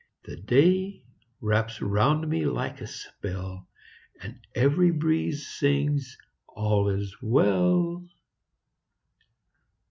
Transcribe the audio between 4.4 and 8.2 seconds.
every breeze sings, "All is well."